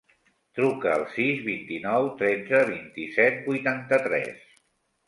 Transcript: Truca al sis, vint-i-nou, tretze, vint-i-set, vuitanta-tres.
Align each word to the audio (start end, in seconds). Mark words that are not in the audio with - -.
Truca 0.59 0.93
al 0.93 1.05
sis, 1.17 1.43
vint-i-nou, 1.49 2.09
tretze, 2.23 2.65
vint-i-set, 2.73 3.41
vuitanta-tres. 3.53 4.47